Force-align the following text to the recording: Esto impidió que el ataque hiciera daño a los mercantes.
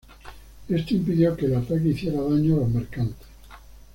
Esto 0.67 0.95
impidió 0.95 1.37
que 1.37 1.45
el 1.45 1.57
ataque 1.57 1.89
hiciera 1.89 2.21
daño 2.23 2.55
a 2.55 2.59
los 2.61 2.69
mercantes. 2.69 3.27